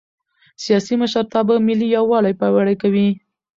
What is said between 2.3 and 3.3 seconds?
پیاوړی کوي